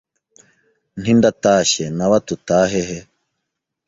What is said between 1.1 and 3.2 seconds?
ndatashye nawe ati utaha he